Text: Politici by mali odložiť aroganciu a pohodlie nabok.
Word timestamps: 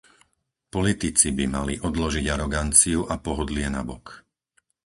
Politici 0.73 1.29
by 1.37 1.45
mali 1.55 1.75
odložiť 1.87 2.25
aroganciu 2.35 2.99
a 3.05 3.15
pohodlie 3.25 3.67
nabok. 3.77 4.05